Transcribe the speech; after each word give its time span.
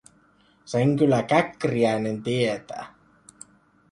Sen 0.65 0.95
kyllä 0.97 1.23
Käkriäinen 1.23 2.23
tietää. 2.23 2.95